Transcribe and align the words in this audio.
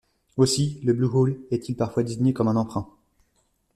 Aussi 0.35 0.79
le 0.83 0.93
Blue 0.93 1.05
Hole 1.13 1.39
est-il 1.51 1.75
parfois 1.75 2.01
désigné 2.01 2.33
comme 2.33 2.47
un 2.47 2.55
emprunt. 2.55 2.89